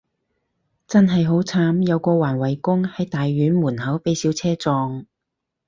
[0.87, 5.05] 真係好慘，有個環衛工，喺大院門口被小車撞